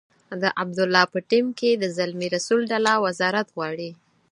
[0.41, 3.89] د عبدالله په ټیم کې د زلمي رسول ډله وزارت غواړي.